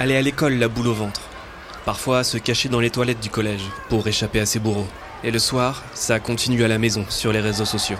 Aller 0.00 0.16
à 0.16 0.22
l'école 0.22 0.54
la 0.54 0.68
boule 0.68 0.88
au 0.88 0.94
ventre. 0.94 1.20
Parfois 1.84 2.24
se 2.24 2.38
cacher 2.38 2.70
dans 2.70 2.80
les 2.80 2.88
toilettes 2.88 3.20
du 3.20 3.28
collège 3.28 3.66
pour 3.90 4.08
échapper 4.08 4.40
à 4.40 4.46
ses 4.46 4.58
bourreaux. 4.58 4.86
Et 5.24 5.30
le 5.30 5.38
soir, 5.38 5.82
ça 5.92 6.18
continue 6.18 6.64
à 6.64 6.68
la 6.68 6.78
maison, 6.78 7.04
sur 7.10 7.34
les 7.34 7.40
réseaux 7.40 7.66
sociaux. 7.66 7.98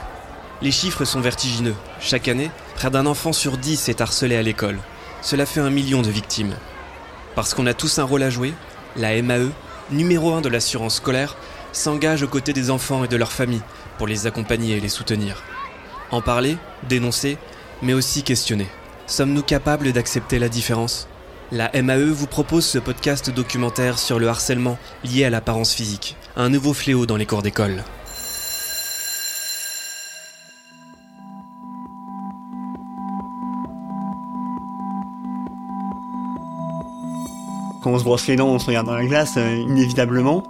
Les 0.63 0.71
chiffres 0.71 1.05
sont 1.05 1.21
vertigineux. 1.21 1.75
Chaque 2.01 2.29
année, 2.29 2.51
près 2.75 2.89
d'un 2.89 3.05
enfant 3.05 3.35
sur 3.35 3.59
dix 3.59 3.91
est 3.91 4.01
harcelé 4.01 4.37
à 4.37 4.43
l'école. 4.43 4.79
Cela 5.21 5.45
fait 5.45 5.61
un 5.61 5.69
million 5.69 6.01
de 6.01 6.09
victimes. 6.09 6.57
Parce 7.35 7.53
qu'on 7.53 7.67
a 7.67 7.75
tous 7.75 7.99
un 7.99 8.05
rôle 8.05 8.23
à 8.23 8.31
jouer, 8.31 8.55
la 8.97 9.21
MAE, 9.21 9.51
numéro 9.91 10.33
un 10.33 10.41
de 10.41 10.49
l'assurance 10.49 10.97
scolaire, 10.97 11.37
s'engage 11.73 12.23
aux 12.23 12.29
côtés 12.29 12.55
des 12.55 12.71
enfants 12.71 13.05
et 13.05 13.09
de 13.09 13.17
leurs 13.17 13.31
familles 13.31 13.61
pour 13.99 14.07
les 14.07 14.27
accompagner 14.27 14.79
et 14.79 14.81
les 14.81 14.89
soutenir. 14.89 15.43
En 16.11 16.23
parler, 16.23 16.57
dénoncer, 16.89 17.37
mais 17.83 17.93
aussi 17.93 18.23
questionner. 18.23 18.69
Sommes-nous 19.07 19.43
capables 19.43 19.93
d'accepter 19.93 20.39
la 20.39 20.49
différence? 20.49 21.10
La 21.53 21.69
MAE 21.83 22.13
vous 22.13 22.29
propose 22.29 22.65
ce 22.65 22.79
podcast 22.79 23.29
documentaire 23.29 23.99
sur 23.99 24.21
le 24.21 24.29
harcèlement 24.29 24.79
lié 25.03 25.25
à 25.25 25.31
l'apparence 25.31 25.75
physique, 25.75 26.17
un 26.37 26.49
nouveau 26.49 26.73
fléau 26.73 27.07
dans 27.07 27.17
les 27.17 27.27
cours 27.27 27.43
d'école. 27.43 27.83
Quand 37.83 37.91
on 37.91 37.99
se 37.99 38.05
brosse 38.05 38.29
les 38.29 38.37
dents, 38.37 38.51
on 38.51 38.61
se 38.61 38.67
regarde 38.67 38.87
dans 38.87 38.95
la 38.95 39.05
glace, 39.05 39.35
euh, 39.37 39.57
inévitablement. 39.57 40.45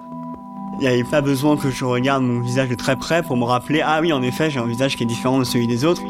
Il 0.74 0.80
n'y 0.80 0.88
avait 0.88 1.04
pas 1.04 1.22
besoin 1.22 1.56
que 1.56 1.70
je 1.70 1.86
regarde 1.86 2.22
mon 2.22 2.40
visage 2.40 2.68
de 2.68 2.74
très 2.74 2.96
près 2.96 3.22
pour 3.22 3.38
me 3.38 3.44
rappeler 3.44 3.80
ah 3.82 4.00
oui, 4.02 4.12
en 4.12 4.22
effet, 4.22 4.50
j'ai 4.50 4.60
un 4.60 4.66
visage 4.66 4.96
qui 4.96 5.04
est 5.04 5.06
différent 5.06 5.38
de 5.38 5.44
celui 5.44 5.66
des 5.66 5.86
autres. 5.86 6.02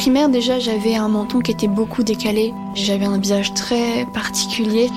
Primaire, 0.00 0.30
déjà, 0.30 0.58
j'avais 0.58 0.94
un 0.96 1.08
menton 1.08 1.40
qui 1.40 1.50
était 1.50 1.68
beaucoup 1.68 2.02
décalé. 2.02 2.54
J'avais 2.74 3.04
un 3.04 3.18
visage 3.18 3.52
très 3.52 4.06
particulier. 4.06 4.88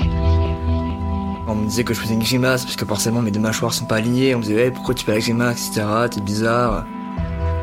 On 1.46 1.56
me 1.56 1.66
disait 1.68 1.84
que 1.84 1.94
je 1.94 2.00
faisais 2.00 2.14
une 2.14 2.22
grimace 2.24 2.64
parce 2.64 2.78
que 2.78 2.86
forcément 2.86 3.22
mes 3.22 3.30
deux 3.30 3.42
mâchoires 3.42 3.74
sont 3.74 3.84
pas 3.84 3.96
alignées. 3.98 4.34
On 4.34 4.38
me 4.38 4.44
disait 4.44 4.68
hey, 4.68 4.72
pourquoi 4.72 4.94
tu 4.96 5.04
fais 5.04 5.12
la 5.12 5.20
grimace, 5.20 5.68
etc. 5.68 5.86
T'es 6.10 6.22
bizarre. 6.22 6.86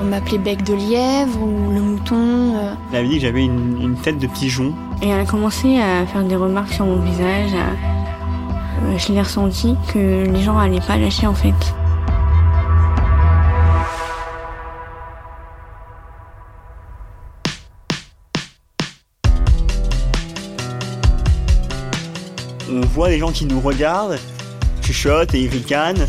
On 0.02 0.04
m'appelait 0.04 0.36
bec 0.36 0.62
de 0.64 0.74
lièvre 0.74 1.42
ou 1.42 1.72
le 1.72 1.80
mouton. 1.80 2.56
euh. 2.56 2.74
Elle 2.92 2.98
avait 2.98 3.08
dit 3.08 3.14
que 3.16 3.22
j'avais 3.22 3.44
une, 3.44 3.80
une 3.80 3.94
tête 3.96 4.18
de 4.18 4.26
pigeon. 4.26 4.74
Et 5.02 5.08
elle 5.08 5.20
a 5.20 5.24
commencé 5.24 5.78
à 5.78 6.04
faire 6.06 6.22
des 6.24 6.36
remarques 6.36 6.74
sur 6.74 6.84
mon 6.84 7.00
visage. 7.00 7.52
à- 7.54 8.84
euh, 8.84 8.98
Je 8.98 9.12
l'ai 9.14 9.22
ressenti 9.22 9.76
que 9.94 10.26
les 10.30 10.42
gens 10.42 10.58
allaient 10.58 10.80
pas 10.86 10.98
lâcher 10.98 11.26
en 11.26 11.34
fait. 11.34 11.54
Voit 22.92 23.08
des 23.08 23.18
gens 23.18 23.30
qui 23.30 23.44
nous 23.44 23.60
regardent, 23.60 24.18
chuchotent 24.82 25.34
et 25.34 25.42
ils 25.42 25.48
ricanent. 25.48 26.06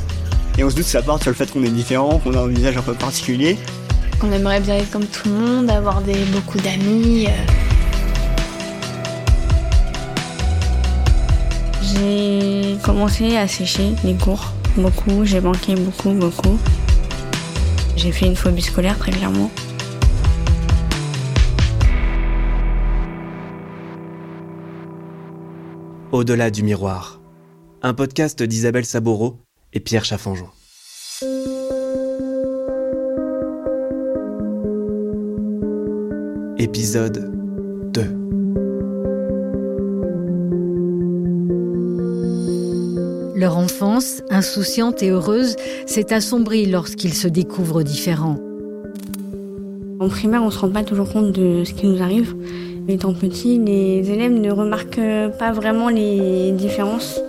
Et 0.58 0.64
on 0.64 0.70
se 0.70 0.76
doute 0.76 0.86
que 0.86 0.92
ça 0.92 1.02
part 1.02 1.22
sur 1.22 1.30
le 1.30 1.36
fait 1.36 1.52
qu'on 1.52 1.64
est 1.64 1.70
différent, 1.70 2.20
qu'on 2.20 2.34
a 2.34 2.40
un 2.40 2.48
visage 2.48 2.76
un 2.78 2.82
peu 2.82 2.94
particulier. 2.94 3.58
On 4.24 4.32
aimerait 4.32 4.60
bien 4.60 4.76
être 4.76 4.92
comme 4.92 5.06
tout 5.06 5.30
le 5.30 5.36
monde, 5.36 5.70
avoir 5.70 6.02
beaucoup 6.32 6.60
d'amis. 6.60 7.28
euh. 7.28 7.32
J'ai 11.82 12.78
commencé 12.84 13.38
à 13.38 13.48
sécher 13.48 13.94
les 14.04 14.14
cours 14.16 14.52
beaucoup. 14.78 15.26
J'ai 15.26 15.42
manqué 15.42 15.76
beaucoup, 15.76 16.12
beaucoup. 16.12 16.60
J'ai 17.96 18.12
fait 18.12 18.26
une 18.26 18.36
phobie 18.36 18.62
scolaire 18.62 18.98
très 18.98 19.12
clairement. 19.12 19.50
Au-delà 26.12 26.52
du 26.52 26.62
miroir. 26.62 27.22
Un 27.82 27.94
podcast 27.94 28.44
d'Isabelle 28.44 28.84
Saboro 28.84 29.38
et 29.72 29.80
Pierre 29.80 30.04
Chaffanjon. 30.04 30.50
Épisode 36.58 37.32
2. 37.94 38.02
Leur 43.40 43.58
enfance, 43.58 44.22
insouciante 44.30 45.02
et 45.04 45.12
heureuse, 45.12 45.56
s'est 45.86 46.12
assombrie 46.12 46.66
lorsqu'ils 46.66 47.14
se 47.14 47.30
découvrent 47.30 47.84
différents. 47.84 48.38
En 50.02 50.10
primaire, 50.10 50.44
on 50.44 50.52
se 50.52 50.60
rend 50.60 50.72
pas 50.72 50.84
toujours 50.84 51.14
compte 51.14 51.32
de 51.32 51.64
ce 51.64 51.74
qui 51.74 51.88
nous 51.88 52.02
arrive. 52.04 52.36
Mais 52.88 52.96
étant 52.96 53.14
petit, 53.14 53.60
les 53.60 54.10
élèves 54.12 54.34
ne 54.34 54.52
remarquent 54.52 55.38
pas 55.38 55.52
vraiment 55.52 55.90
les 55.90 56.52
différences. 56.52 57.20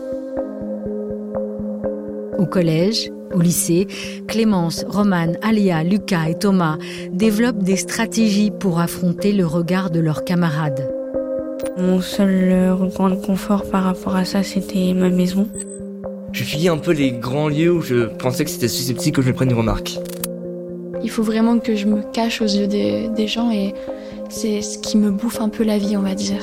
Au 2.38 2.46
collège, 2.46 3.10
au 3.34 3.40
lycée, 3.40 3.86
Clémence, 4.26 4.84
Romane, 4.88 5.36
Alia, 5.42 5.84
Lucas 5.84 6.28
et 6.28 6.34
Thomas 6.34 6.78
développent 7.12 7.62
des 7.62 7.76
stratégies 7.76 8.50
pour 8.50 8.80
affronter 8.80 9.32
le 9.32 9.46
regard 9.46 9.90
de 9.90 10.00
leurs 10.00 10.24
camarades. 10.24 10.90
Mon 11.78 12.00
seul 12.00 12.30
euh, 12.30 12.74
de 12.74 13.26
confort 13.26 13.70
par 13.70 13.84
rapport 13.84 14.16
à 14.16 14.24
ça, 14.24 14.42
c'était 14.42 14.92
ma 14.94 15.08
maison. 15.08 15.46
Je 16.32 16.44
fuyais 16.44 16.68
un 16.68 16.78
peu 16.78 16.92
les 16.92 17.12
grands 17.12 17.48
lieux 17.48 17.72
où 17.72 17.82
je 17.82 18.06
pensais 18.06 18.44
que 18.44 18.50
c'était 18.50 18.68
susceptible 18.68 19.16
que 19.16 19.22
je 19.22 19.28
me 19.28 19.34
prenne 19.34 19.50
une 19.50 19.56
remarque. 19.56 19.98
Il 21.02 21.10
faut 21.10 21.22
vraiment 21.22 21.58
que 21.58 21.74
je 21.74 21.86
me 21.86 22.02
cache 22.12 22.40
aux 22.40 22.46
yeux 22.46 22.66
des, 22.66 23.08
des 23.08 23.26
gens 23.26 23.50
et 23.50 23.74
c'est 24.32 24.62
ce 24.62 24.78
qui 24.78 24.96
me 24.96 25.10
bouffe 25.10 25.40
un 25.40 25.50
peu 25.50 25.62
la 25.62 25.76
vie, 25.76 25.96
on 25.96 26.00
va 26.00 26.14
dire. 26.14 26.42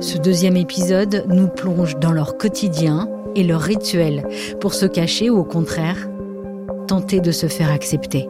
Ce 0.00 0.18
deuxième 0.18 0.56
épisode 0.56 1.24
nous 1.28 1.46
plonge 1.46 1.96
dans 1.98 2.12
leur 2.12 2.36
quotidien 2.36 3.08
et 3.36 3.44
leurs 3.44 3.62
rituels 3.62 4.26
pour 4.60 4.74
se 4.74 4.86
cacher 4.86 5.30
ou 5.30 5.38
au 5.38 5.44
contraire 5.44 6.08
tenter 6.88 7.20
de 7.20 7.30
se 7.30 7.46
faire 7.46 7.70
accepter. 7.70 8.28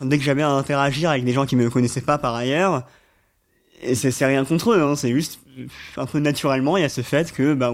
Dès 0.00 0.18
que 0.18 0.24
j'avais 0.24 0.42
à 0.42 0.50
interagir 0.50 1.10
avec 1.10 1.24
des 1.24 1.32
gens 1.32 1.46
qui 1.46 1.56
me 1.56 1.68
connaissaient 1.68 2.00
pas 2.00 2.18
par 2.18 2.34
ailleurs, 2.34 2.84
et 3.84 3.94
c'est 3.94 4.26
rien 4.26 4.44
contre 4.44 4.72
eux, 4.72 4.82
hein, 4.82 4.96
c'est 4.96 5.12
juste 5.12 5.40
un 5.96 6.06
peu 6.06 6.18
naturellement, 6.18 6.76
il 6.76 6.82
y 6.82 6.84
a 6.84 6.88
ce 6.88 7.02
fait 7.02 7.32
que 7.32 7.54
bah, 7.54 7.72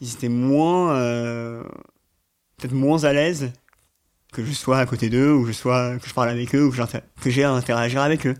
ils 0.00 0.12
étaient 0.12 0.28
moins, 0.28 0.94
euh, 0.96 1.62
peut-être 2.56 2.72
moins 2.72 3.04
à 3.04 3.12
l'aise 3.12 3.52
que 4.32 4.44
je 4.44 4.52
sois 4.52 4.78
à 4.78 4.86
côté 4.86 5.10
d'eux, 5.10 5.32
ou 5.32 5.46
je 5.46 5.52
sois, 5.52 5.98
que 5.98 6.08
je 6.08 6.14
parle 6.14 6.30
avec 6.30 6.54
eux, 6.54 6.64
ou 6.64 6.72
que 6.72 7.30
j'ai 7.30 7.44
à 7.44 7.52
interagir 7.52 8.00
avec 8.00 8.26
eux. 8.26 8.34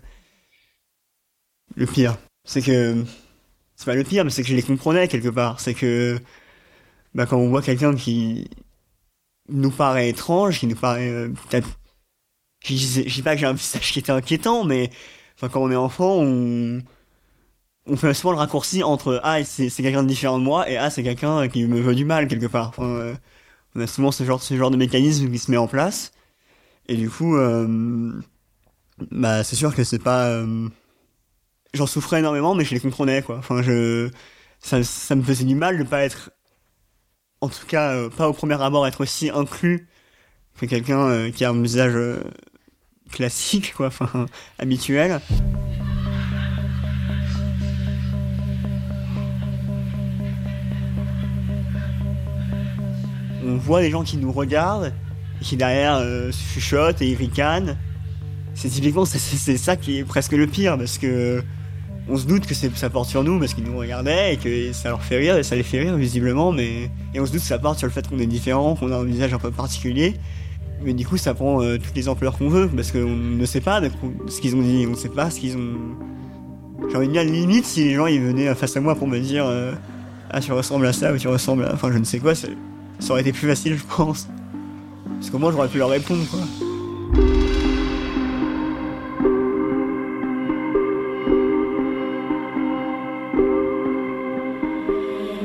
Le 1.75 1.85
pire, 1.85 2.17
c'est 2.45 2.61
que, 2.61 3.03
c'est 3.75 3.85
pas 3.85 3.95
le 3.95 4.03
pire, 4.03 4.23
mais 4.23 4.31
c'est 4.31 4.41
que 4.41 4.49
je 4.49 4.55
les 4.55 4.63
comprenais 4.63 5.07
quelque 5.07 5.29
part. 5.29 5.59
C'est 5.59 5.73
que, 5.75 6.19
bah, 7.13 7.25
quand 7.25 7.37
on 7.37 7.49
voit 7.49 7.61
quelqu'un 7.61 7.95
qui 7.95 8.49
nous 9.49 9.71
paraît 9.71 10.09
étrange, 10.09 10.59
qui 10.59 10.67
nous 10.67 10.75
paraît 10.75 11.09
euh, 11.09 11.29
peut-être 11.49 11.67
je 12.63 13.09
dis 13.09 13.21
pas 13.21 13.35
que 13.35 13.41
j'ai 13.41 13.45
un 13.45 13.53
visage 13.53 13.91
qui 13.91 13.99
était 13.99 14.11
inquiétant, 14.11 14.63
mais 14.63 14.89
enfin, 15.35 15.49
quand 15.49 15.61
on 15.61 15.71
est 15.71 15.75
enfant, 15.75 16.17
on, 16.19 16.81
on 17.85 17.97
fait 17.97 18.13
souvent 18.13 18.31
le 18.31 18.37
raccourci 18.37 18.83
entre 18.83 19.19
ah 19.23 19.43
c'est 19.43 19.69
quelqu'un 19.69 20.03
de 20.03 20.07
différent 20.07 20.39
de 20.39 20.43
moi 20.43 20.69
et 20.69 20.77
ah 20.77 20.89
c'est 20.89 21.03
quelqu'un 21.03 21.47
qui 21.49 21.65
me 21.65 21.81
veut 21.81 21.95
du 21.95 22.05
mal 22.05 22.27
quelque 22.27 22.47
part. 22.47 22.69
Enfin, 22.69 22.85
euh, 22.85 23.13
on 23.75 23.81
a 23.81 23.87
souvent 23.87 24.11
ce 24.11 24.23
genre 24.23 24.71
de 24.71 24.77
mécanisme 24.77 25.29
qui 25.29 25.39
se 25.39 25.51
met 25.51 25.57
en 25.57 25.67
place 25.67 26.11
et 26.87 26.95
du 26.95 27.09
coup 27.09 27.35
euh, 27.35 28.11
bah 29.11 29.43
c'est 29.43 29.55
sûr 29.55 29.75
que 29.75 29.83
c'est 29.83 29.99
pas 29.99 30.27
euh, 30.27 30.69
j'en 31.73 31.87
souffrais 31.87 32.19
énormément 32.19 32.55
mais 32.55 32.65
je 32.65 32.73
les 32.73 32.79
comprenais 32.79 33.21
quoi. 33.21 33.37
Enfin 33.37 33.61
je 33.61 34.09
ça 34.59 34.81
ça 34.83 35.15
me 35.15 35.23
faisait 35.23 35.45
du 35.45 35.55
mal 35.55 35.77
de 35.77 35.83
pas 35.83 36.03
être 36.03 36.31
en 37.41 37.49
tout 37.49 37.65
cas 37.67 38.09
pas 38.09 38.29
au 38.29 38.33
premier 38.33 38.61
abord 38.61 38.87
être 38.87 39.01
aussi 39.01 39.29
inclus 39.29 39.87
que 40.57 40.65
quelqu'un 40.65 41.31
qui 41.31 41.43
a 41.43 41.49
un 41.49 41.61
visage 41.61 41.97
classique, 43.13 43.73
quoi, 43.75 43.87
enfin, 43.87 44.25
habituel. 44.59 45.21
On 53.45 53.55
voit 53.57 53.81
des 53.81 53.89
gens 53.91 54.03
qui 54.03 54.17
nous 54.17 54.31
regardent, 54.31 54.93
et 55.41 55.43
qui 55.43 55.57
derrière 55.57 55.95
euh, 55.95 56.31
chuchotent 56.31 57.01
et 57.01 57.07
ils 57.09 57.15
ricanent. 57.15 57.77
C'est 58.55 58.69
typiquement, 58.69 59.05
c'est- 59.05 59.57
ça 59.57 59.75
qui 59.75 59.97
est 59.99 60.03
presque 60.03 60.33
le 60.33 60.45
pire, 60.47 60.77
parce 60.77 60.97
que 60.97 61.43
on 62.09 62.17
se 62.17 62.27
doute 62.27 62.45
que 62.45 62.53
ça 62.53 62.89
porte 62.89 63.09
sur 63.09 63.23
nous, 63.23 63.39
parce 63.39 63.53
qu'ils 63.53 63.63
nous 63.63 63.77
regardaient, 63.77 64.33
et 64.33 64.37
que 64.37 64.73
ça 64.73 64.89
leur 64.89 65.01
fait 65.01 65.17
rire, 65.17 65.37
et 65.37 65.43
ça 65.43 65.55
les 65.55 65.63
fait 65.63 65.79
rire, 65.79 65.95
visiblement, 65.95 66.51
mais... 66.51 66.91
Et 67.13 67.19
on 67.21 67.25
se 67.25 67.31
doute 67.31 67.39
que 67.41 67.47
ça 67.47 67.57
porte 67.59 67.77
sur 67.79 67.87
le 67.87 67.93
fait 67.93 68.05
qu'on 68.07 68.19
est 68.19 68.25
différent, 68.27 68.75
qu'on 68.75 68.91
a 68.91 68.97
un 68.97 69.05
visage 69.05 69.33
un 69.33 69.39
peu 69.39 69.51
particulier. 69.51 70.15
Mais 70.83 70.93
du 70.93 71.07
coup, 71.07 71.15
ça 71.15 71.33
prend 71.33 71.61
euh, 71.63 71.77
toutes 71.77 71.95
les 71.95 72.09
ampleurs 72.09 72.37
qu'on 72.37 72.49
veut, 72.49 72.67
parce 72.67 72.91
qu'on 72.91 73.07
ne 73.15 73.45
sait 73.45 73.61
pas 73.61 73.81
ce 74.27 74.41
qu'ils 74.41 74.53
ont 74.55 74.61
dit, 74.61 74.85
on 74.85 74.91
ne 74.91 74.95
sait 74.97 75.07
pas 75.09 75.29
ce 75.29 75.39
qu'ils 75.39 75.55
ont. 75.55 75.75
J'ai 76.91 76.97
envie 76.97 77.07
de 77.07 77.13
dire 77.13 77.23
limite 77.23 77.65
si 77.65 77.85
les 77.85 77.93
gens 77.93 78.05
ils 78.07 78.19
venaient 78.21 78.53
face 78.53 78.75
à 78.75 78.81
moi 78.81 78.95
pour 78.95 79.07
me 79.07 79.17
dire 79.19 79.45
euh, 79.47 79.71
Ah, 80.29 80.41
tu 80.41 80.51
ressembles 80.51 80.85
à 80.85 80.91
ça 80.91 81.13
ou 81.13 81.17
tu 81.17 81.29
ressembles 81.29 81.63
à. 81.63 81.73
Enfin, 81.73 81.89
je 81.93 81.97
ne 81.97 82.03
sais 82.03 82.19
quoi, 82.19 82.33
Ça 83.03 83.11
aurait 83.11 83.21
été 83.21 83.33
plus 83.33 83.49
facile, 83.49 83.75
je 83.75 83.83
pense. 83.83 84.29
Parce 85.15 85.29
qu'au 85.29 85.37
moins, 85.37 85.51
j'aurais 85.51 85.67
pu 85.67 85.77
leur 85.77 85.89
répondre, 85.89 86.23
quoi. 86.31 86.39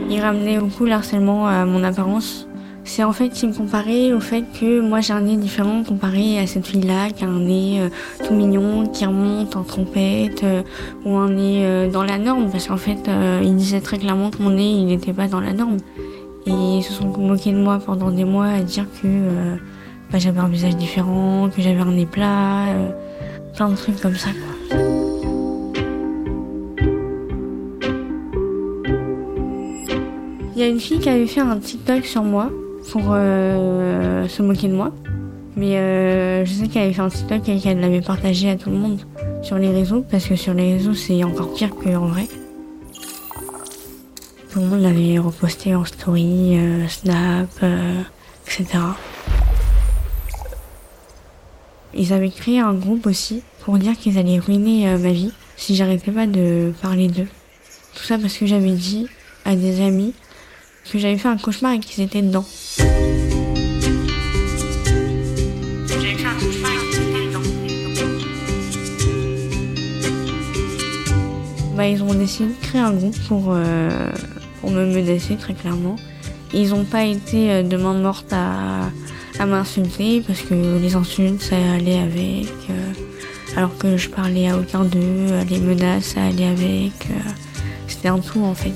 Il 0.08 0.20
ramenait 0.20 0.60
beaucoup 0.60 0.84
l'harcèlement 0.84 1.49
à 1.49 1.64
mon 1.64 1.82
apparence. 1.82 2.46
C'est 2.84 3.02
en 3.02 3.12
fait 3.12 3.28
qu'il 3.28 3.49
me 3.49 3.55
comparait 3.55 4.12
au 4.12 4.20
fait 4.20 4.44
que 4.58 4.81
moi 4.81 5.00
j'ai 5.00 5.12
un 5.12 5.20
nez 5.20 5.37
différent 5.37 5.82
comparé 5.82 6.38
à 6.38 6.46
cette 6.46 6.66
fille-là 6.66 7.11
qui 7.11 7.25
a 7.25 7.28
un 7.28 7.40
nez 7.40 7.81
euh, 7.81 7.88
tout 8.26 8.34
mignon, 8.34 8.87
qui 8.87 9.04
remonte 9.04 9.56
en 9.56 9.62
trompette, 9.62 10.43
euh, 10.43 10.62
ou 11.04 11.16
un 11.16 11.28
nez 11.28 11.66
euh, 11.66 11.90
dans 11.90 12.02
la 12.02 12.19
norme, 12.19 12.50
parce 12.50 12.69
qu'en 12.69 12.78
fait 12.78 13.11
il 13.43 13.56
disait 13.56 13.81
très 13.81 13.99
clairement 13.99 14.31
que 14.31 14.40
mon 14.43 14.50
nez 14.50 14.70
il 14.70 14.87
n'était 14.87 15.12
pas 15.12 15.26
dans 15.26 15.40
la 15.40 15.52
norme. 15.52 15.76
Et 16.48 16.78
ils 16.78 16.82
se 16.82 16.92
sont 16.92 17.08
moqués 17.16 17.52
de 17.52 17.58
moi 17.58 17.78
pendant 17.78 18.10
des 18.10 18.24
mois 18.24 18.46
à 18.46 18.62
dire 18.62 18.86
que 19.02 19.08
bah, 20.10 20.18
j'avais 20.18 20.40
un 20.40 20.48
visage 20.48 20.76
différent, 20.76 21.48
que 21.54 21.62
j'avais 21.62 21.80
un 21.80 21.92
nez 21.92 22.06
plat, 22.06 22.64
plein 23.54 23.68
de 23.68 23.76
trucs 23.76 24.00
comme 24.00 24.16
ça. 24.16 24.30
Quoi. 24.30 24.78
Il 30.58 30.62
y 30.62 30.64
a 30.64 30.68
une 30.68 30.80
fille 30.80 30.98
qui 30.98 31.08
avait 31.08 31.28
fait 31.28 31.40
un 31.40 31.56
TikTok 31.56 32.04
sur 32.04 32.24
moi 32.24 32.50
pour 32.90 33.02
euh, 33.10 34.26
se 34.26 34.42
moquer 34.42 34.66
de 34.66 34.74
moi. 34.74 34.92
Mais 35.56 35.76
euh, 35.76 36.44
je 36.44 36.52
sais 36.52 36.66
qu'elle 36.66 36.82
avait 36.82 36.92
fait 36.92 37.00
un 37.00 37.08
TikTok 37.08 37.48
et 37.48 37.60
qu'elle 37.60 37.78
l'avait 37.78 38.00
partagé 38.00 38.50
à 38.50 38.56
tout 38.56 38.70
le 38.70 38.76
monde 38.76 38.98
sur 39.42 39.56
les 39.56 39.70
réseaux, 39.70 40.04
parce 40.10 40.26
que 40.26 40.34
sur 40.34 40.54
les 40.54 40.72
réseaux 40.74 40.94
c'est 40.94 41.22
encore 41.22 41.54
pire 41.54 41.70
qu'en 41.76 42.06
vrai. 42.06 42.26
Tout 44.58 44.64
le 44.64 44.70
monde 44.70 44.82
l'avait 44.82 45.20
reposté 45.20 45.76
en 45.76 45.84
story, 45.84 46.58
euh, 46.58 46.88
Snap, 46.88 47.49
etc. 48.44 48.66
Ils 51.94 52.12
avaient 52.12 52.28
créé 52.28 52.58
un 52.58 52.75
groupe 52.75 53.06
aussi 53.06 53.44
pour 53.60 53.78
dire 53.78 53.96
qu'ils 53.96 54.19
allaient 54.19 54.40
ruiner 54.40 54.96
ma 54.96 55.12
vie 55.12 55.32
si 55.56 55.76
j'arrêtais 55.76 56.10
pas 56.10 56.26
de 56.26 56.72
parler 56.82 57.06
d'eux. 57.06 57.28
Tout 57.94 58.02
ça 58.02 58.19
parce 58.19 58.37
que 58.37 58.46
j'avais 58.46 58.72
dit 58.72 59.06
à 59.44 59.55
des 59.55 59.81
amis 59.81 60.12
que 60.90 60.99
j'avais 60.99 61.19
fait 61.19 61.28
un 61.28 61.37
cauchemar 61.37 61.75
et 61.75 61.78
qu'ils 61.78 62.02
étaient 62.02 62.22
dedans. 62.22 62.44
Bah, 71.76 71.87
ils 71.87 72.02
ont 72.02 72.12
décidé 72.12 72.49
de 72.49 72.61
créer 72.61 72.81
un 72.81 72.93
groupe 72.93 73.16
pour, 73.28 73.52
euh, 73.52 74.11
pour 74.68 74.76
me 74.76 74.84
menacer 74.84 75.36
très 75.36 75.54
clairement. 75.54 75.96
Ils 76.52 76.70
n'ont 76.70 76.84
pas 76.84 77.04
été 77.04 77.50
euh, 77.50 77.62
de 77.62 77.76
main 77.78 77.94
morte 77.94 78.32
à, 78.32 78.90
m'insulter 79.46 80.20
parce 80.26 80.42
que 80.42 80.78
les 80.78 80.94
insultes 80.94 81.40
ça 81.40 81.56
allait 81.74 81.98
avec. 81.98 82.52
Euh, 82.68 82.92
alors 83.56 83.76
que 83.78 83.96
je 83.96 84.10
parlais 84.10 84.50
à 84.50 84.58
aucun 84.58 84.84
d'eux, 84.84 85.28
les 85.48 85.58
menaces 85.58 86.14
ça 86.14 86.24
allait 86.24 86.46
avec. 86.46 87.08
C'était 87.86 88.08
un 88.08 88.18
tout 88.18 88.42
en 88.42 88.54
fait. 88.54 88.74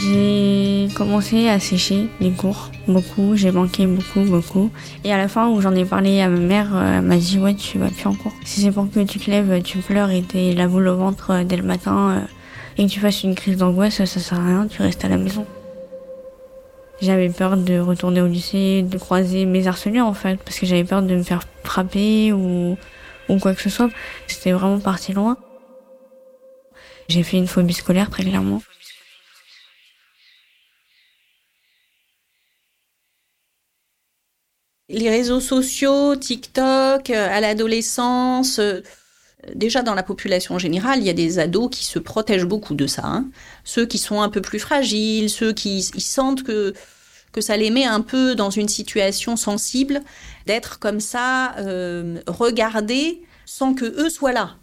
J'ai 0.00 0.59
commencé 0.88 1.48
à 1.48 1.58
sécher 1.58 2.08
les 2.20 2.30
cours, 2.30 2.70
beaucoup, 2.86 3.36
j'ai 3.36 3.50
manqué 3.50 3.86
beaucoup, 3.86 4.20
beaucoup. 4.20 4.70
Et 5.04 5.12
à 5.12 5.16
la 5.16 5.28
fin 5.28 5.48
où 5.48 5.60
j'en 5.60 5.74
ai 5.74 5.84
parlé 5.84 6.20
à 6.20 6.28
ma 6.28 6.38
mère, 6.38 6.74
euh, 6.74 6.98
elle 6.98 7.02
m'a 7.02 7.16
dit 7.16 7.38
ouais 7.38 7.54
tu 7.54 7.78
vas 7.78 7.88
plus 7.88 8.06
en 8.06 8.14
cours. 8.14 8.32
Si 8.44 8.60
c'est 8.60 8.70
pour 8.70 8.90
que 8.90 9.00
tu 9.00 9.18
te 9.18 9.30
lèves, 9.30 9.62
tu 9.62 9.78
pleures 9.78 10.10
et 10.10 10.22
t'es 10.22 10.52
la 10.52 10.68
boule 10.68 10.88
au 10.88 10.96
ventre 10.96 11.30
euh, 11.30 11.44
dès 11.44 11.56
le 11.56 11.62
matin 11.62 12.10
euh, 12.10 12.20
et 12.78 12.86
que 12.86 12.90
tu 12.90 13.00
fasses 13.00 13.22
une 13.22 13.34
crise 13.34 13.56
d'angoisse, 13.56 14.04
ça 14.04 14.06
sert 14.06 14.38
à 14.38 14.44
rien, 14.44 14.66
tu 14.66 14.82
restes 14.82 15.04
à 15.04 15.08
la 15.08 15.16
maison. 15.16 15.46
J'avais 17.00 17.30
peur 17.30 17.56
de 17.56 17.78
retourner 17.78 18.20
au 18.20 18.26
lycée, 18.26 18.82
de 18.82 18.98
croiser 18.98 19.46
mes 19.46 19.66
harceleurs 19.66 20.06
en 20.06 20.14
fait, 20.14 20.38
parce 20.42 20.58
que 20.58 20.66
j'avais 20.66 20.84
peur 20.84 21.02
de 21.02 21.14
me 21.14 21.22
faire 21.22 21.42
frapper 21.64 22.32
ou, 22.32 22.76
ou 23.28 23.38
quoi 23.38 23.54
que 23.54 23.62
ce 23.62 23.70
soit. 23.70 23.90
C'était 24.26 24.52
vraiment 24.52 24.78
parti 24.78 25.12
loin. 25.12 25.36
J'ai 27.08 27.22
fait 27.22 27.38
une 27.38 27.48
phobie 27.48 27.74
scolaire 27.74 28.10
très 28.10 28.22
clairement. 28.22 28.62
Les 34.90 35.08
réseaux 35.08 35.40
sociaux, 35.40 36.16
TikTok, 36.16 37.10
euh, 37.10 37.28
à 37.30 37.40
l'adolescence, 37.40 38.58
euh, 38.58 38.80
déjà 39.54 39.82
dans 39.82 39.94
la 39.94 40.02
population 40.02 40.58
générale, 40.58 40.98
il 40.98 41.06
y 41.06 41.10
a 41.10 41.14
des 41.14 41.38
ados 41.38 41.70
qui 41.70 41.84
se 41.84 41.98
protègent 41.98 42.44
beaucoup 42.44 42.74
de 42.74 42.86
ça. 42.86 43.02
Hein. 43.04 43.30
Ceux 43.64 43.86
qui 43.86 43.98
sont 43.98 44.20
un 44.20 44.28
peu 44.28 44.40
plus 44.40 44.58
fragiles, 44.58 45.30
ceux 45.30 45.52
qui 45.52 45.82
sentent 45.82 46.42
que 46.42 46.74
que 47.32 47.40
ça 47.40 47.56
les 47.56 47.70
met 47.70 47.84
un 47.84 48.00
peu 48.00 48.34
dans 48.34 48.50
une 48.50 48.66
situation 48.66 49.36
sensible, 49.36 50.00
d'être 50.46 50.80
comme 50.80 50.98
ça, 50.98 51.54
euh, 51.58 52.20
regardés 52.26 53.22
sans 53.46 53.74
que 53.74 53.84
eux 53.84 54.10
soient 54.10 54.32
là. 54.32 54.56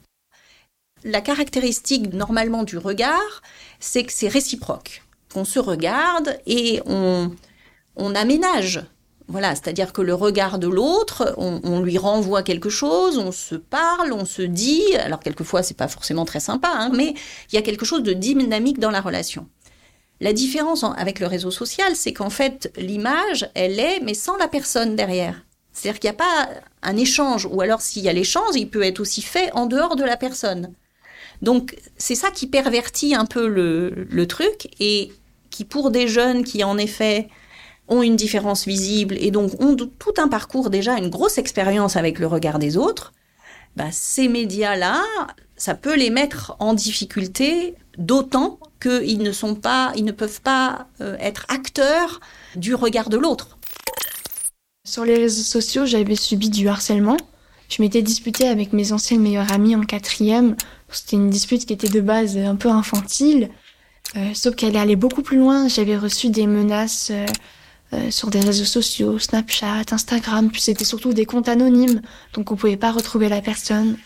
La 1.05 1.21
caractéristique 1.21 2.13
normalement 2.13 2.63
du 2.63 2.77
regard, 2.77 3.41
c'est 3.79 4.03
que 4.03 4.11
c'est 4.11 4.27
réciproque. 4.27 5.03
Qu'on 5.33 5.45
se 5.45 5.59
regarde 5.59 6.37
et 6.45 6.81
on, 6.85 7.31
on 7.95 8.15
aménage 8.15 8.81
voilà, 9.29 9.55
c'est-à-dire 9.55 9.91
que 9.91 10.01
le 10.01 10.13
regard 10.13 10.57
de 10.57 10.67
l'autre, 10.67 11.33
on, 11.37 11.81
lui 11.81 11.97
renvoie 11.97 12.43
quelque 12.43 12.69
chose, 12.69 13.17
on 13.17 13.33
se 13.33 13.55
parle, 13.55 14.13
on 14.13 14.23
se 14.23 14.41
dit. 14.41 14.95
Alors 14.95 15.19
quelquefois, 15.19 15.63
c'est 15.63 15.75
pas 15.75 15.89
forcément 15.89 16.23
très 16.23 16.39
sympa, 16.39 16.69
hein, 16.71 16.91
mais 16.93 17.13
il 17.51 17.55
y 17.55 17.57
a 17.57 17.61
quelque 17.61 17.85
chose 17.85 18.03
de 18.03 18.13
dynamique 18.13 18.79
dans 18.79 18.91
la 18.91 19.01
relation. 19.01 19.47
La 20.21 20.31
différence 20.31 20.85
avec 20.95 21.19
le 21.19 21.27
réseau 21.27 21.51
social, 21.51 21.95
c'est 21.95 22.13
qu'en 22.13 22.29
fait, 22.29 22.71
l'image, 22.77 23.49
elle 23.53 23.79
est, 23.79 23.99
mais 23.99 24.13
sans 24.13 24.37
la 24.37 24.47
personne 24.47 24.95
derrière. 24.95 25.43
C'est-à-dire 25.73 25.99
qu'il 25.99 26.09
n'y 26.09 26.15
a 26.15 26.19
pas 26.19 26.49
un 26.81 26.95
échange, 26.95 27.47
ou 27.51 27.59
alors 27.59 27.81
s'il 27.81 28.03
y 28.03 28.09
a 28.09 28.13
l'échange, 28.13 28.55
il 28.55 28.69
peut 28.69 28.83
être 28.83 29.01
aussi 29.01 29.21
fait 29.21 29.51
en 29.53 29.65
dehors 29.65 29.97
de 29.97 30.05
la 30.05 30.15
personne. 30.15 30.73
Donc 31.41 31.75
c'est 31.97 32.15
ça 32.15 32.31
qui 32.31 32.47
pervertit 32.47 33.13
un 33.13 33.25
peu 33.25 33.47
le, 33.47 33.89
le 34.09 34.25
truc 34.25 34.69
et 34.79 35.11
qui 35.51 35.65
pour 35.65 35.91
des 35.91 36.07
jeunes 36.07 36.43
qui 36.45 36.63
en 36.63 36.77
effet 36.77 37.27
ont 37.87 38.01
une 38.01 38.15
différence 38.15 38.65
visible 38.65 39.15
et 39.19 39.31
donc 39.31 39.61
ont 39.61 39.75
tout 39.75 40.13
un 40.17 40.27
parcours 40.27 40.69
déjà, 40.69 40.97
une 40.97 41.09
grosse 41.09 41.37
expérience 41.37 41.95
avec 41.95 42.19
le 42.19 42.27
regard 42.27 42.59
des 42.59 42.77
autres, 42.77 43.13
bah, 43.75 43.91
ces 43.91 44.27
médias-là, 44.27 45.03
ça 45.55 45.75
peut 45.75 45.95
les 45.95 46.09
mettre 46.09 46.55
en 46.59 46.73
difficulté 46.73 47.75
d'autant 47.97 48.59
qu'ils 48.81 49.19
ne 49.19 49.31
sont 49.31 49.55
pas, 49.55 49.91
ils 49.95 50.03
ne 50.03 50.11
peuvent 50.11 50.41
pas 50.41 50.87
euh, 51.01 51.15
être 51.19 51.45
acteurs 51.49 52.19
du 52.55 52.73
regard 52.73 53.09
de 53.09 53.17
l'autre. 53.17 53.57
Sur 54.83 55.05
les 55.05 55.15
réseaux 55.15 55.43
sociaux, 55.43 55.85
j'avais 55.85 56.15
subi 56.15 56.49
du 56.49 56.67
harcèlement. 56.67 57.17
Je 57.69 57.81
m'étais 57.81 58.01
disputée 58.01 58.47
avec 58.47 58.73
mes 58.73 58.93
anciennes 58.93 59.21
meilleures 59.21 59.51
amies 59.51 59.75
en 59.75 59.81
quatrième. 59.81 60.55
C'était 60.89 61.17
une 61.17 61.29
dispute 61.29 61.65
qui 61.65 61.73
était 61.73 61.89
de 61.89 62.01
base 62.01 62.37
un 62.37 62.55
peu 62.55 62.69
infantile, 62.69 63.49
euh, 64.15 64.33
sauf 64.33 64.55
qu'elle 64.55 64.77
allait 64.77 64.95
beaucoup 64.95 65.21
plus 65.21 65.37
loin. 65.37 65.67
J'avais 65.67 65.97
reçu 65.97 66.29
des 66.29 66.47
menaces 66.47 67.09
euh, 67.11 67.25
euh, 67.93 68.11
sur 68.11 68.29
des 68.29 68.41
réseaux 68.41 68.65
sociaux, 68.65 69.17
Snapchat, 69.17 69.83
Instagram, 69.91 70.49
puis 70.51 70.61
c'était 70.61 70.83
surtout 70.83 71.13
des 71.13 71.25
comptes 71.25 71.47
anonymes, 71.47 72.01
donc 72.33 72.51
on 72.51 72.55
pouvait 72.55 72.77
pas 72.77 72.91
retrouver 72.91 73.29
la 73.29 73.41
personne. 73.41 73.97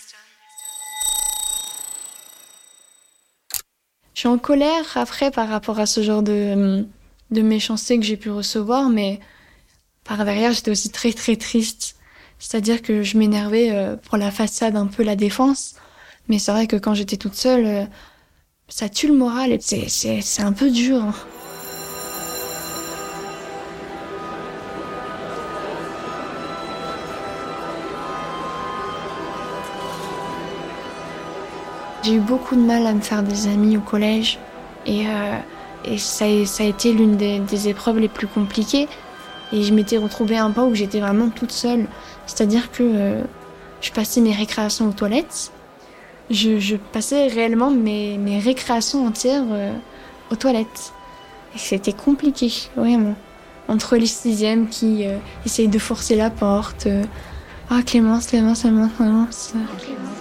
Je 4.14 4.20
suis 4.20 4.28
en 4.28 4.38
colère 4.38 4.86
après 4.96 5.32
par 5.32 5.50
rapport 5.50 5.80
à 5.80 5.88
ce 5.88 6.04
genre 6.04 6.22
de, 6.22 6.86
de 7.32 7.42
méchanceté 7.42 7.98
que 7.98 8.06
j'ai 8.06 8.18
pu 8.18 8.30
recevoir, 8.30 8.90
mais 8.90 9.20
par 10.04 10.24
derrière 10.26 10.54
j'étais 10.54 10.70
aussi 10.70 10.90
très 10.92 11.14
très 11.14 11.36
triste. 11.36 11.96
C'est-à-dire 12.38 12.82
que 12.82 13.04
je 13.04 13.18
m'énervais 13.18 13.72
euh, 13.72 13.96
pour 13.96 14.18
la 14.18 14.30
façade, 14.30 14.76
un 14.76 14.88
peu 14.88 15.02
la 15.04 15.16
défense, 15.16 15.76
mais 16.28 16.40
c'est 16.40 16.52
vrai 16.52 16.68
que 16.68 16.76
quand 16.76 16.94
j'étais 16.94 17.18
toute 17.18 17.36
seule, 17.36 17.66
euh, 17.66 17.86
ça 18.68 18.90
tue 18.90 19.08
le 19.08 19.14
moral 19.14 19.52
et 19.52 19.60
c'est 19.60 20.42
un 20.42 20.54
peu 20.54 20.70
dur. 20.70 21.14
J'ai 32.04 32.16
eu 32.16 32.20
beaucoup 32.20 32.56
de 32.56 32.62
mal 32.62 32.88
à 32.88 32.94
me 32.94 33.02
faire 33.02 33.22
des 33.22 33.48
amis 33.48 33.78
au 33.78 33.82
collège 33.82 34.40
et, 34.86 35.06
euh, 35.08 35.38
et 35.86 35.98
ça, 35.98 36.26
ça, 36.46 36.64
a 36.64 36.68
été 36.68 36.94
l'une 36.94 37.16
des, 37.16 37.40
des, 37.40 37.68
épreuves 37.68 38.00
les 38.00 38.08
plus 38.08 38.28
compliquées. 38.28 38.88
Et 39.54 39.64
je 39.64 39.74
m'étais 39.74 39.98
retrouvée 39.98 40.38
un 40.38 40.52
peu 40.52 40.62
où 40.62 40.74
j'étais 40.74 41.00
vraiment 41.00 41.30
toute 41.30 41.52
seule. 41.52 41.88
C'est-à-dire 42.26 42.72
que 42.72 42.84
euh, 42.84 43.22
je 43.82 43.92
passais 43.92 44.22
mes 44.22 44.34
récréations 44.34 44.88
aux 44.88 44.94
toilettes. 44.94 45.52
Je, 46.30 46.60
je 46.60 46.78
passais 46.78 47.28
réellement 47.28 47.70
mes, 47.70 48.18
mes 48.18 48.40
récréations 48.40 49.06
entières 49.06 49.44
euh, 49.52 49.74
aux 50.32 50.36
toilettes. 50.36 50.94
Et 51.56 51.60
c'était 51.60 51.94
compliqué, 51.94 52.52
vraiment. 52.76 53.16
Entre 53.68 53.98
les 53.98 54.06
sixièmes 54.06 54.70
qui 54.70 55.06
euh, 55.06 55.18
essayent 55.46 55.68
de 55.68 55.80
forcer 55.80 56.16
la 56.16 56.30
porte. 56.30 56.88
Ah, 57.70 57.82
Clémence, 57.86 58.28
Clémence, 58.28 58.62
Clémence, 58.62 58.92
Clémence. 58.98 59.54
Clémence. 59.54 60.21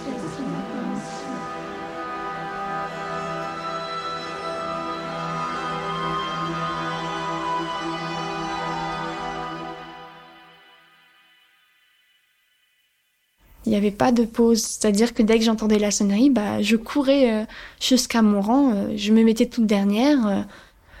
N'y 13.71 13.77
avait 13.77 13.91
pas 13.91 14.11
de 14.11 14.23
pause. 14.23 14.61
C'est-à-dire 14.61 15.13
que 15.13 15.23
dès 15.23 15.39
que 15.39 15.45
j'entendais 15.45 15.79
la 15.79 15.91
sonnerie, 15.91 16.29
bah, 16.29 16.61
je 16.61 16.75
courais 16.75 17.31
euh, 17.31 17.45
jusqu'à 17.79 18.21
mon 18.21 18.41
rang. 18.41 18.73
Euh, 18.73 18.93
je 18.95 19.11
me 19.13 19.23
mettais 19.23 19.45
toute 19.47 19.65
dernière. 19.65 20.27
Euh, 20.27 20.41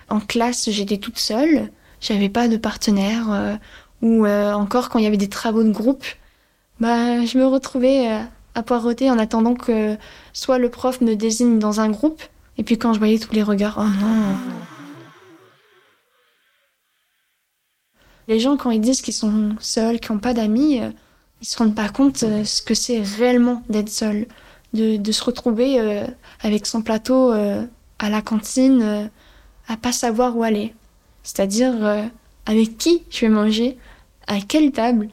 en 0.09 0.19
classe, 0.19 0.69
j'étais 0.69 0.97
toute 0.97 1.19
seule. 1.19 1.71
J'avais 1.99 2.29
pas 2.29 2.47
de 2.47 2.57
partenaire. 2.57 3.59
ou 4.01 4.25
encore, 4.25 4.89
quand 4.89 4.99
il 4.99 5.03
y 5.03 5.07
avait 5.07 5.17
des 5.17 5.29
travaux 5.29 5.63
de 5.63 5.71
groupe, 5.71 6.03
bah, 6.79 7.23
je 7.25 7.37
me 7.37 7.45
retrouvais 7.45 8.07
à 8.55 8.63
poireauter 8.63 9.09
en 9.09 9.19
attendant 9.19 9.53
que 9.53 9.95
soit 10.33 10.57
le 10.57 10.69
prof 10.69 10.99
me 11.01 11.15
désigne 11.15 11.59
dans 11.59 11.79
un 11.79 11.89
groupe. 11.89 12.21
Et 12.57 12.63
puis 12.63 12.77
quand 12.77 12.93
je 12.93 12.99
voyais 12.99 13.19
tous 13.19 13.33
les 13.33 13.43
regards, 13.43 13.77
oh 13.79 13.83
non. 13.83 14.35
Les 18.27 18.39
gens, 18.39 18.57
quand 18.57 18.71
ils 18.71 18.81
disent 18.81 19.01
qu'ils 19.01 19.13
sont 19.13 19.55
seuls, 19.59 19.99
qu'ils 19.99 20.13
n'ont 20.13 20.19
pas 20.19 20.33
d'amis, 20.33 20.81
ils 21.41 21.47
se 21.47 21.57
rendent 21.57 21.75
pas 21.75 21.89
compte 21.89 22.23
euh, 22.23 22.45
ce 22.45 22.61
que 22.61 22.73
c'est 22.73 23.01
réellement 23.01 23.63
d'être 23.69 23.89
seul, 23.89 24.27
de, 24.73 24.97
de, 24.97 25.11
se 25.11 25.23
retrouver 25.23 25.79
euh, 25.79 26.05
avec 26.41 26.65
son 26.65 26.81
plateau 26.81 27.33
euh, 27.33 27.65
à 27.99 28.09
la 28.09 28.21
cantine, 28.21 29.09
à 29.67 29.77
pas 29.77 29.91
savoir 29.91 30.37
où 30.37 30.43
aller. 30.43 30.73
C'est-à-dire 31.23 32.09
avec 32.47 32.77
qui 32.79 33.03
je 33.11 33.21
vais 33.21 33.29
manger, 33.29 33.77
à 34.25 34.39
quelle 34.39 34.71
table, 34.71 35.09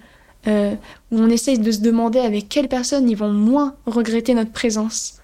où 0.47 0.79
on 1.13 1.29
essaye 1.29 1.59
de 1.59 1.71
se 1.71 1.81
demander 1.81 2.19
avec 2.19 2.49
quelle 2.49 2.69
personne 2.69 3.11
ils 3.11 3.17
vont 3.17 3.31
moins 3.31 3.75
regretter 3.85 4.33
notre 4.33 4.53
présence. 4.53 5.21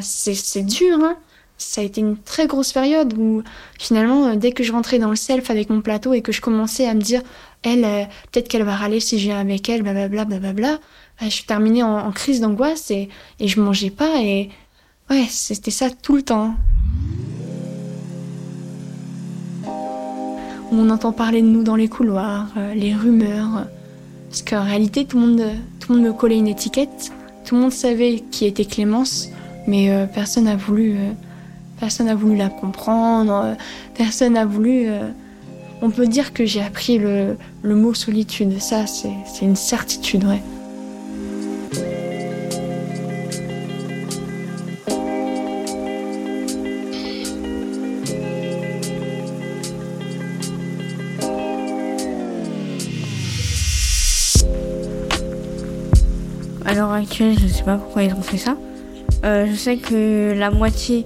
c'est 0.00 0.62
dur, 0.64 0.98
hein 1.02 1.16
ça 1.58 1.80
a 1.80 1.84
été 1.84 2.02
une 2.02 2.18
très 2.18 2.46
grosse 2.46 2.72
période 2.72 3.14
où 3.18 3.42
finalement, 3.80 4.36
dès 4.36 4.52
que 4.52 4.62
je 4.62 4.70
rentrais 4.70 5.00
dans 5.00 5.10
le 5.10 5.16
self 5.16 5.50
avec 5.50 5.70
mon 5.70 5.80
plateau 5.80 6.12
et 6.12 6.22
que 6.22 6.30
je 6.30 6.40
commençais 6.40 6.86
à 6.86 6.94
me 6.94 7.00
dire 7.00 7.22
elle, 7.62 7.84
euh, 7.84 8.04
peut-être 8.30 8.48
qu'elle 8.48 8.62
va 8.62 8.76
râler 8.76 9.00
si 9.00 9.18
je 9.18 9.24
viens 9.24 9.40
avec 9.40 9.68
elle, 9.68 9.82
blablabla, 9.82 10.24
blablabla. 10.24 10.78
je 11.20 11.28
suis 11.28 11.44
terminée 11.44 11.82
en, 11.82 12.10
crise 12.12 12.40
d'angoisse 12.40 12.90
et, 12.90 13.08
et 13.40 13.48
je 13.48 13.60
mangeais 13.60 13.90
pas 13.90 14.20
et 14.20 14.50
ouais, 15.10 15.24
c'était 15.28 15.70
ça 15.70 15.90
tout 15.90 16.16
le 16.16 16.22
temps. 16.22 16.54
On 20.72 20.90
entend 20.90 21.12
parler 21.12 21.42
de 21.42 21.46
nous 21.46 21.62
dans 21.62 21.76
les 21.76 21.88
couloirs, 21.88 22.48
euh, 22.56 22.74
les 22.74 22.94
rumeurs. 22.94 23.66
Parce 24.28 24.42
qu'en 24.42 24.64
réalité, 24.64 25.04
tout 25.04 25.18
le, 25.18 25.26
monde, 25.26 25.42
tout 25.80 25.92
le 25.92 25.98
monde 25.98 26.08
me 26.08 26.12
collait 26.12 26.38
une 26.38 26.48
étiquette. 26.48 27.12
Tout 27.44 27.54
le 27.54 27.62
monde 27.62 27.72
savait 27.72 28.24
qui 28.30 28.46
était 28.46 28.64
Clémence, 28.64 29.28
mais 29.68 29.90
euh, 29.90 30.06
personne 30.06 30.44
n'a 30.44 30.56
voulu, 30.56 30.96
personne 31.78 32.06
n'a 32.06 32.16
voulu 32.16 32.36
la 32.36 32.48
comprendre. 32.48 33.56
personne 33.94 34.32
n'a 34.32 34.44
voulu 34.44 34.88
on 35.82 35.90
peut 35.90 36.06
dire 36.06 36.32
que 36.32 36.44
j'ai 36.44 36.62
appris 36.62 36.98
le, 36.98 37.36
mot 37.62 37.94
solitude. 37.94 38.60
Ça, 38.60 38.86
c'est 38.86 39.10
une 39.42 39.56
certitude, 39.56 40.24
ouais. 40.24 40.42
À 56.64 56.74
l'heure 56.74 56.90
actuelle, 56.90 57.38
je 57.38 57.44
ne 57.44 57.48
sais 57.48 57.62
pas 57.62 57.76
pourquoi 57.76 58.02
ils 58.02 58.12
ont 58.12 58.22
fait 58.22 58.38
ça. 58.38 58.56
Euh, 59.24 59.46
je 59.48 59.54
sais 59.54 59.76
que 59.76 60.34
la 60.36 60.50
moitié 60.50 61.04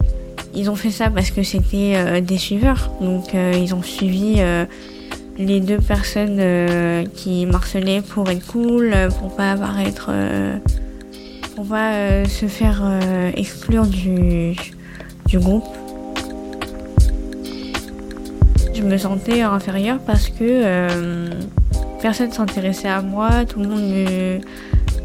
ils 0.55 0.71
ont 0.71 0.75
fait 0.75 0.91
ça 0.91 1.11
parce 1.11 1.31
que 1.31 1.43
c'était 1.43 1.95
euh, 1.95 2.21
des 2.21 2.39
suiveurs. 2.39 2.91
Donc 3.01 3.35
euh, 3.35 3.53
ils 3.57 3.75
ont 3.75 3.83
suivi 3.83 4.37
euh, 4.39 4.65
les 5.39 5.61
deux 5.61 5.79
personnes 5.79 7.07
qui 7.15 7.47
marcelaient 7.47 8.03
pour 8.03 8.29
être 8.29 8.47
cool, 8.47 8.95
pour 9.19 9.35
pas 9.35 9.53
apparaître, 9.53 10.11
pour 11.57 11.65
pas 11.65 12.25
se 12.27 12.45
faire 12.47 12.83
exclure 13.35 13.87
du, 13.87 14.55
du 15.25 15.39
groupe. 15.39 15.65
Je 18.75 18.83
me 18.83 18.99
sentais 18.99 19.41
inférieure 19.41 19.99
parce 20.07 20.29
que 20.29 21.31
personne 22.03 22.33
s'intéressait 22.33 22.89
à 22.89 23.01
moi, 23.01 23.47
tout 23.47 23.61
le 23.61 23.69
monde 23.69 24.43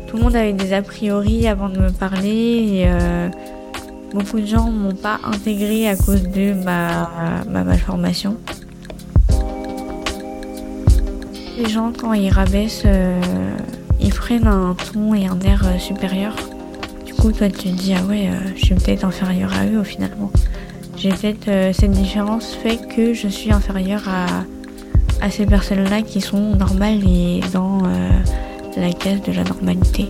tout 0.08 0.18
le 0.18 0.24
monde 0.24 0.36
avait 0.36 0.52
des 0.52 0.74
a 0.74 0.82
priori 0.82 1.48
avant 1.48 1.70
de 1.70 1.80
me 1.80 1.92
parler. 1.92 2.90
Beaucoup 4.16 4.40
de 4.40 4.46
gens 4.46 4.72
m'ont 4.72 4.96
pas 4.96 5.20
intégré 5.26 5.90
à 5.90 5.98
cause 5.98 6.24
de 6.24 6.54
ma, 6.54 7.10
ma 7.50 7.66
malformation. 7.66 8.38
Les 11.58 11.68
gens, 11.68 11.92
quand 11.92 12.14
ils 12.14 12.30
rabaissent, 12.30 12.84
euh, 12.86 13.20
ils 14.00 14.14
prennent 14.14 14.48
un 14.48 14.74
ton 14.94 15.14
et 15.14 15.28
un 15.28 15.38
air 15.42 15.64
euh, 15.66 15.78
supérieur. 15.80 16.34
Du 17.06 17.14
coup, 17.14 17.34
toi, 17.34 17.50
tu 17.50 17.58
te 17.58 17.68
dis, 17.68 17.94
ah 17.94 18.06
ouais, 18.06 18.30
euh, 18.30 18.52
je 18.56 18.68
suis 18.68 18.76
peut-être 18.76 19.04
inférieure 19.04 19.52
à 19.54 19.66
eux, 19.66 19.84
finalement. 19.84 20.32
J'ai 20.96 21.10
peut-être 21.10 21.76
cette 21.76 21.92
différence 21.92 22.54
fait 22.54 22.80
que 22.96 23.14
je 23.14 23.28
suis 23.28 23.52
inférieure 23.52 24.04
à, 24.08 25.26
à 25.26 25.30
ces 25.30 25.46
personnes-là 25.46 26.04
qui 26.04 26.22
sont 26.22 26.56
normales 26.56 27.06
et 27.06 27.42
dans 27.52 27.80
la 28.78 28.94
case 28.94 29.22
de 29.24 29.34
la 29.34 29.44
normalité. 29.44 30.10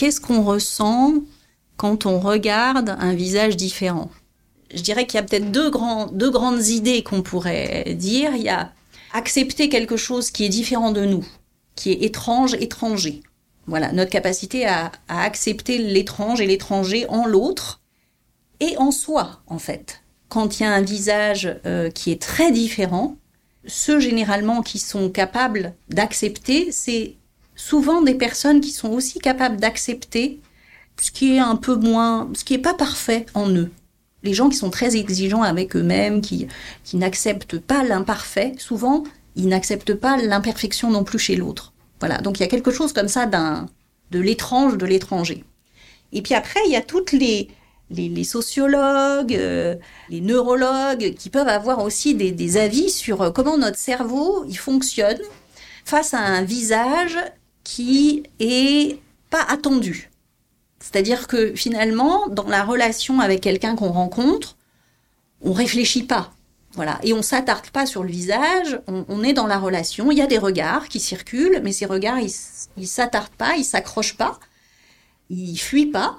Qu'est-ce 0.00 0.22
qu'on 0.22 0.42
ressent 0.42 1.12
quand 1.76 2.06
on 2.06 2.20
regarde 2.20 2.96
un 2.98 3.12
visage 3.12 3.54
différent? 3.54 4.10
Je 4.72 4.80
dirais 4.80 5.06
qu'il 5.06 5.20
y 5.20 5.22
a 5.22 5.26
peut-être 5.26 5.52
deux, 5.52 5.68
grandes 5.68 6.68
idées 6.68 7.02
qu'on 7.02 7.20
pourrait 7.20 7.94
dire. 7.98 8.34
Il 8.34 8.40
y 8.40 8.48
a 8.48 8.72
accepter 9.12 9.68
quelque 9.68 9.98
chose 9.98 10.30
qui 10.30 10.46
est 10.46 10.48
différent 10.48 10.90
de 10.90 11.04
nous, 11.04 11.26
qui 11.74 11.92
est 11.92 12.02
étrange, 12.02 12.54
étranger. 12.54 13.20
Voilà, 13.66 13.92
notre 13.92 14.10
capacité 14.10 14.66
à, 14.66 14.90
accepter 15.08 15.76
l'étrange 15.76 16.40
et 16.40 16.46
l'étranger 16.46 17.04
en 17.10 17.26
l'autre 17.26 17.82
et 18.60 18.78
en 18.78 18.92
soi, 18.92 19.42
en 19.48 19.58
fait. 19.58 20.00
Quand 20.30 20.58
il 20.58 20.62
y 20.62 20.66
a 20.66 20.72
un 20.72 20.80
visage 20.80 21.60
euh, 21.66 21.90
qui 21.90 22.10
est 22.10 22.22
très 22.22 22.52
différent, 22.52 23.16
ceux 23.66 24.00
généralement 24.00 24.62
qui 24.62 24.78
sont 24.78 25.10
capables 25.10 25.74
d'accepter, 25.90 26.72
c'est 26.72 27.16
souvent 27.60 28.00
des 28.00 28.14
personnes 28.14 28.60
qui 28.60 28.70
sont 28.70 28.90
aussi 28.90 29.18
capables 29.18 29.58
d'accepter 29.58 30.40
ce 30.98 31.10
qui 31.10 31.36
est 31.36 31.40
un 31.40 31.56
peu 31.56 31.76
moins, 31.76 32.30
ce 32.34 32.42
qui 32.42 32.54
est 32.54 32.58
pas 32.58 32.74
parfait 32.74 33.26
en 33.34 33.50
eux. 33.50 33.70
Les 34.22 34.34
gens 34.34 34.48
qui 34.48 34.56
sont 34.56 34.70
très 34.70 34.96
exigeants 34.96 35.42
avec 35.42 35.76
eux-mêmes, 35.76 36.20
qui, 36.20 36.48
qui 36.84 36.96
n'acceptent 36.96 37.58
pas 37.58 37.84
l'imparfait, 37.84 38.54
souvent, 38.58 39.04
ils 39.36 39.48
n'acceptent 39.48 39.94
pas 39.94 40.16
l'imperfection 40.16 40.90
non 40.90 41.04
plus 41.04 41.18
chez 41.18 41.36
l'autre. 41.36 41.72
Voilà. 42.00 42.18
Donc 42.18 42.38
il 42.38 42.42
y 42.42 42.46
a 42.46 42.48
quelque 42.48 42.70
chose 42.70 42.92
comme 42.92 43.08
ça 43.08 43.26
d'un, 43.26 43.66
de 44.10 44.20
l'étrange, 44.20 44.76
de 44.76 44.86
l'étranger. 44.86 45.44
Et 46.12 46.22
puis 46.22 46.34
après, 46.34 46.60
il 46.66 46.72
y 46.72 46.76
a 46.76 46.82
toutes 46.82 47.12
les, 47.12 47.48
les, 47.90 48.24
sociologues, 48.24 49.34
euh, 49.34 49.76
les 50.08 50.20
neurologues 50.20 51.14
qui 51.14 51.30
peuvent 51.30 51.48
avoir 51.48 51.84
aussi 51.84 52.14
des, 52.14 52.32
des 52.32 52.56
avis 52.56 52.90
sur 52.90 53.32
comment 53.32 53.58
notre 53.58 53.78
cerveau 53.78 54.44
il 54.48 54.56
fonctionne 54.56 55.20
face 55.84 56.14
à 56.14 56.20
un 56.20 56.42
visage 56.42 57.16
qui 57.70 58.24
est 58.40 58.98
pas 59.30 59.44
attendu. 59.48 60.10
C'est-à-dire 60.80 61.28
que 61.28 61.54
finalement, 61.54 62.26
dans 62.26 62.48
la 62.48 62.64
relation 62.64 63.20
avec 63.20 63.42
quelqu'un 63.42 63.76
qu'on 63.76 63.92
rencontre, 63.92 64.56
on 65.40 65.52
réfléchit 65.52 66.02
pas. 66.02 66.32
Voilà. 66.72 66.98
Et 67.04 67.12
on 67.12 67.22
s'attarde 67.22 67.70
pas 67.70 67.86
sur 67.86 68.02
le 68.02 68.10
visage, 68.10 68.80
on, 68.88 69.22
est 69.22 69.34
dans 69.34 69.46
la 69.46 69.58
relation, 69.58 70.10
il 70.10 70.18
y 70.18 70.20
a 70.20 70.26
des 70.26 70.38
regards 70.38 70.88
qui 70.88 70.98
circulent, 70.98 71.60
mais 71.62 71.70
ces 71.70 71.86
regards, 71.86 72.18
ils, 72.18 72.88
s'attardent 72.88 73.28
pas, 73.38 73.54
ils 73.56 73.64
s'accrochent 73.64 74.16
pas, 74.16 74.40
ils 75.28 75.56
fuient 75.56 75.92
pas. 75.92 76.18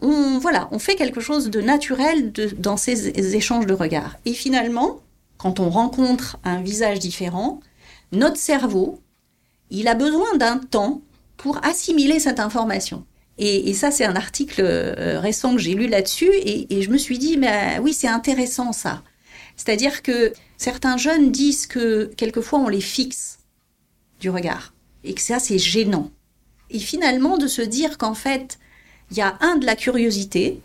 On, 0.00 0.38
voilà, 0.38 0.66
on 0.70 0.78
fait 0.78 0.96
quelque 0.96 1.20
chose 1.20 1.50
de 1.50 1.60
naturel 1.60 2.32
dans 2.56 2.78
ces 2.78 3.36
échanges 3.36 3.66
de 3.66 3.74
regards. 3.74 4.16
Et 4.24 4.32
finalement, 4.32 5.00
quand 5.36 5.60
on 5.60 5.68
rencontre 5.68 6.38
un 6.42 6.62
visage 6.62 7.00
différent, 7.00 7.60
notre 8.12 8.38
cerveau, 8.38 9.02
il 9.70 9.88
a 9.88 9.94
besoin 9.94 10.36
d'un 10.36 10.58
temps 10.58 11.02
pour 11.36 11.64
assimiler 11.64 12.18
cette 12.18 12.40
information. 12.40 13.04
Et, 13.38 13.74
ça, 13.74 13.90
c'est 13.90 14.06
un 14.06 14.16
article 14.16 14.62
euh, 14.62 15.20
récent 15.20 15.52
que 15.54 15.60
j'ai 15.60 15.74
lu 15.74 15.88
là-dessus, 15.88 16.30
et, 16.32 16.80
je 16.80 16.90
me 16.90 16.96
suis 16.96 17.18
dit, 17.18 17.36
mais 17.36 17.76
euh, 17.76 17.82
oui, 17.82 17.92
c'est 17.92 18.08
intéressant 18.08 18.72
ça. 18.72 19.02
C'est-à-dire 19.56 20.02
que 20.02 20.32
certains 20.56 20.96
jeunes 20.96 21.32
disent 21.32 21.66
que 21.66 22.10
quelquefois 22.16 22.60
on 22.60 22.68
les 22.68 22.80
fixe 22.80 23.38
du 24.20 24.30
regard, 24.30 24.72
et 25.04 25.12
que 25.12 25.20
ça, 25.20 25.38
c'est 25.38 25.58
gênant. 25.58 26.10
Et 26.70 26.78
finalement, 26.78 27.36
de 27.36 27.46
se 27.46 27.60
dire 27.60 27.98
qu'en 27.98 28.14
fait, 28.14 28.58
il 29.10 29.18
y 29.18 29.20
a 29.20 29.36
un 29.40 29.56
de 29.56 29.66
la 29.66 29.76
curiosité, 29.76 30.60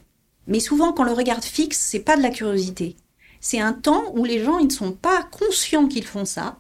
mais 0.48 0.60
souvent 0.60 0.94
quand 0.94 1.04
le 1.04 1.12
regard 1.12 1.44
fixe, 1.44 1.78
c'est 1.78 2.00
pas 2.00 2.18
de 2.18 2.22
la 2.22 2.30
curiosité. 2.30 2.96
C'est 3.40 3.60
un 3.60 3.74
temps 3.74 4.14
où 4.16 4.24
les 4.24 4.44
gens 4.44 4.60
ils 4.60 4.68
ne 4.68 4.72
sont 4.72 4.94
pas 4.94 5.24
conscients 5.24 5.88
qu'ils 5.88 6.06
font 6.06 6.26
ça, 6.26 6.60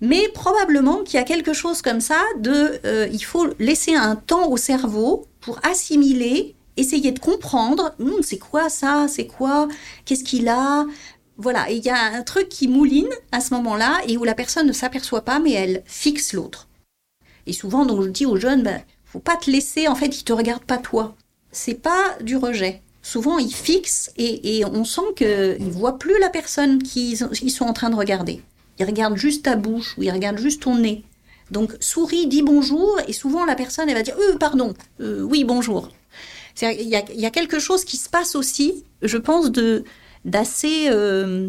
mais 0.00 0.28
probablement 0.28 1.02
qu'il 1.02 1.18
y 1.18 1.22
a 1.22 1.24
quelque 1.24 1.52
chose 1.52 1.82
comme 1.82 2.00
ça 2.00 2.22
de 2.38 2.80
euh, 2.84 3.08
il 3.12 3.24
faut 3.24 3.48
laisser 3.58 3.94
un 3.94 4.16
temps 4.16 4.48
au 4.50 4.56
cerveau 4.56 5.26
pour 5.40 5.58
assimiler, 5.64 6.54
essayer 6.76 7.12
de 7.12 7.18
comprendre, 7.18 7.94
hum, 8.00 8.18
c'est 8.22 8.38
quoi 8.38 8.68
ça, 8.68 9.06
c'est 9.08 9.26
quoi, 9.26 9.68
qu'est-ce 10.04 10.24
qu'il 10.24 10.48
a, 10.48 10.86
voilà, 11.40 11.70
et 11.70 11.76
il 11.76 11.84
y 11.84 11.90
a 11.90 12.02
un 12.02 12.22
truc 12.22 12.48
qui 12.48 12.66
mouline 12.66 13.08
à 13.30 13.40
ce 13.40 13.54
moment-là 13.54 14.00
et 14.08 14.16
où 14.16 14.24
la 14.24 14.34
personne 14.34 14.66
ne 14.66 14.72
s'aperçoit 14.72 15.24
pas, 15.24 15.38
mais 15.38 15.52
elle 15.52 15.82
fixe 15.86 16.32
l'autre. 16.32 16.68
Et 17.46 17.52
souvent, 17.52 17.86
donc, 17.86 18.02
je 18.02 18.08
dis 18.08 18.26
aux 18.26 18.36
jeunes, 18.36 18.64
ben, 18.64 18.82
faut 19.04 19.20
pas 19.20 19.36
te 19.36 19.48
laisser, 19.48 19.86
en 19.86 19.94
fait, 19.94 20.18
ils 20.18 20.24
te 20.24 20.32
regardent 20.32 20.64
pas 20.64 20.78
toi. 20.78 21.14
C'est 21.52 21.80
pas 21.80 22.16
du 22.20 22.36
rejet. 22.36 22.82
Souvent, 23.02 23.38
ils 23.38 23.54
fixent 23.54 24.10
et, 24.18 24.64
on 24.66 24.84
sent 24.84 25.14
qu'ils 25.16 25.70
voient 25.70 25.98
plus 25.98 26.18
la 26.18 26.28
personne 26.28 26.82
qu'ils 26.82 27.16
sont 27.16 27.64
en 27.64 27.72
train 27.72 27.90
de 27.90 27.94
regarder. 27.94 28.42
Ils 28.78 28.86
regardent 28.86 29.16
juste 29.16 29.44
ta 29.44 29.56
bouche 29.56 29.96
ou 29.98 30.02
ils 30.02 30.10
regardent 30.10 30.38
juste 30.38 30.62
ton 30.62 30.76
nez. 30.76 31.04
Donc, 31.50 31.72
souris, 31.80 32.26
dis 32.26 32.42
bonjour 32.42 32.98
et 33.08 33.12
souvent 33.12 33.44
la 33.44 33.54
personne, 33.54 33.88
elle 33.88 33.96
va 33.96 34.02
dire, 34.02 34.16
euh, 34.18 34.36
pardon, 34.36 34.74
euh, 35.00 35.22
oui, 35.22 35.44
bonjour. 35.44 35.88
Il 36.60 36.88
y, 36.88 36.96
a, 36.96 37.04
y 37.12 37.26
a 37.26 37.30
quelque 37.30 37.58
chose 37.58 37.84
qui 37.84 37.96
se 37.96 38.08
passe 38.08 38.34
aussi, 38.34 38.84
je 39.02 39.16
pense, 39.16 39.50
de 39.50 39.84
d'assez... 40.24 40.88
Euh, 40.90 41.48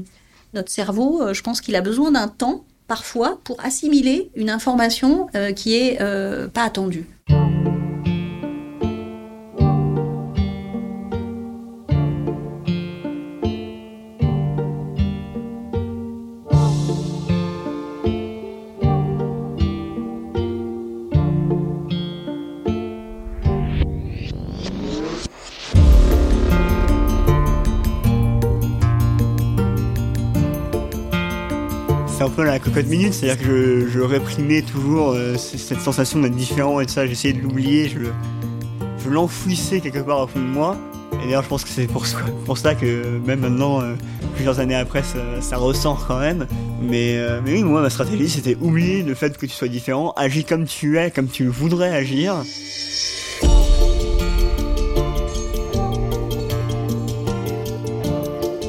notre 0.56 0.72
cerveau, 0.72 1.22
euh, 1.22 1.34
je 1.36 1.44
pense 1.44 1.62
qu'il 1.62 1.76
a 1.76 1.82
besoin 1.82 2.12
d'un 2.12 2.28
temps 2.28 2.64
parfois 2.88 3.40
pour 3.44 3.64
assimiler 3.64 4.32
une 4.36 4.50
information 4.50 5.28
qui 5.56 5.76
est 5.76 6.00
pas 6.54 6.64
attendue. 6.64 7.06
Un 32.30 32.32
peu 32.32 32.44
la 32.44 32.60
cocotte 32.60 32.86
minute, 32.86 33.14
c'est-à-dire 33.14 33.44
que 33.44 33.88
je, 33.92 34.00
réprimais 34.00 34.62
toujours 34.62 35.14
euh, 35.14 35.36
cette 35.36 35.82
sensation 35.82 36.20
d'être 36.20 36.36
différent 36.36 36.80
et 36.80 36.86
de 36.86 36.90
ça, 36.90 37.08
j'essayais 37.08 37.34
de 37.34 37.42
l'oublier, 37.42 37.90
je, 37.90 39.10
l'enfouissais 39.10 39.80
quelque 39.80 40.00
part 40.00 40.22
au 40.22 40.28
fond 40.28 40.40
de 40.40 40.46
moi. 40.46 40.78
Et 41.14 41.26
d'ailleurs, 41.26 41.42
je 41.42 41.48
pense 41.48 41.64
que 41.64 41.70
c'est 41.70 41.88
pour, 41.88 42.06
ça 42.06 42.76
que 42.76 43.20
même 43.26 43.40
maintenant, 43.40 43.82
euh, 43.82 43.96
plusieurs 44.36 44.60
années 44.60 44.76
après, 44.76 45.02
ça, 45.42 45.58
ressort 45.58 46.06
quand 46.08 46.20
même. 46.20 46.46
Mais, 46.82 47.18
euh, 47.18 47.42
mais 47.44 47.54
oui, 47.54 47.64
moi, 47.64 47.82
ma 47.82 47.90
stratégie, 47.90 48.30
c'était 48.30 48.56
oublier 48.62 49.02
le 49.02 49.16
fait 49.16 49.36
que 49.36 49.48
tu 49.48 49.54
sois 49.54 49.68
différent, 49.68 50.14
agis 50.16 50.44
comme 50.44 50.66
tu 50.66 51.00
es, 51.00 51.10
comme 51.10 51.28
tu 51.28 51.48
voudrais 51.48 51.90
agir. 51.90 52.44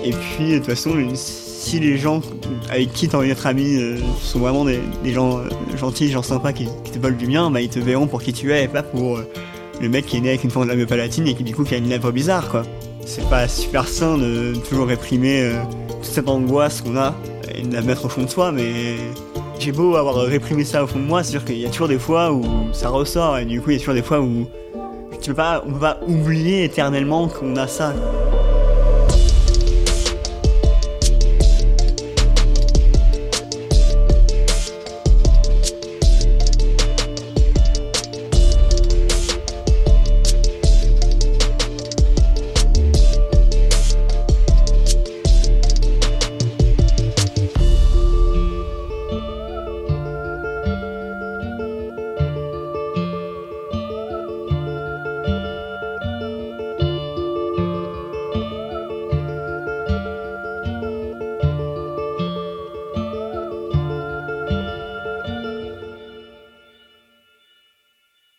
Et 0.03 0.13
puis, 0.13 0.53
de 0.53 0.57
toute 0.57 0.67
façon, 0.67 0.99
si 1.61 1.79
les 1.79 1.99
gens 1.99 2.23
avec 2.71 2.91
qui 2.95 3.07
t'as 3.07 3.19
envie 3.19 3.29
d'être 3.29 3.47
ami 3.47 3.77
euh, 3.77 3.99
sont 4.23 4.39
vraiment 4.39 4.65
des, 4.65 4.81
gens 5.13 5.39
euh, 5.39 5.49
gentils, 5.77 6.07
des 6.07 6.13
gens 6.13 6.23
sympas 6.23 6.55
qui, 6.55 6.67
te 6.67 6.99
veulent 6.99 7.19
du 7.19 7.27
bien, 7.27 7.51
bah 7.51 7.61
ils 7.61 7.69
te 7.69 7.79
verront 7.79 8.07
pour 8.07 8.23
qui 8.23 8.33
tu 8.33 8.51
es 8.53 8.65
et 8.65 8.69
pas 8.69 8.83
pour 8.83 9.19
euh, 9.19 9.31
le 9.81 9.91
mec 9.91 10.07
qui 10.07 10.17
est 10.17 10.21
né 10.21 10.31
avec 10.31 10.43
une 10.43 10.51
forme 10.51 10.69
de 10.69 10.73
la 10.73 10.87
palatine 10.87 11.27
et 11.27 11.35
qui 11.35 11.45
du 11.45 11.55
coup 11.55 11.65
qui 11.65 11.75
a 11.75 11.79
une 11.79 11.89
lèvre 11.89 12.11
bizarre 12.13 12.49
quoi. 12.49 12.63
C'est 13.05 13.29
pas 13.29 13.47
super 13.47 13.87
sain 13.87 14.17
de 14.17 14.55
toujours 14.69 14.87
réprimer 14.87 15.53
toute 15.89 16.05
cette 16.05 16.29
angoisse 16.29 16.81
qu'on 16.81 16.97
a 16.97 17.15
et 17.55 17.63
de 17.63 17.75
la 17.75 17.83
mettre 17.83 18.07
au 18.07 18.09
fond 18.09 18.23
de 18.23 18.31
soi, 18.31 18.53
mais 18.53 18.97
j'ai 19.59 19.73
beau 19.73 19.97
avoir 19.97 20.17
réprimé 20.17 20.65
ça 20.65 20.85
au 20.85 20.87
fond 20.87 20.99
de 20.99 21.05
moi, 21.05 21.23
c'est 21.23 21.33
sûr 21.33 21.45
qu'il 21.45 21.59
y 21.59 21.67
a 21.67 21.71
toujours 21.71 21.89
des 21.89 21.99
fois 21.99 22.33
où 22.33 22.45
ça 22.73 22.89
ressort 22.89 23.39
et 23.39 23.45
du 23.45 23.61
coup 23.61 23.71
il 23.71 23.75
y 23.75 23.77
a 23.77 23.81
toujours 23.81 23.95
des 23.95 24.03
fois 24.03 24.21
où 24.21 24.47
tu 25.21 25.31
peux 25.31 25.37
pas, 25.37 25.63
on 25.67 25.73
peut 25.73 25.81
pas 25.81 26.01
oublier 26.07 26.65
éternellement 26.65 27.29
qu'on 27.29 27.57
a 27.57 27.67
ça. 27.67 27.93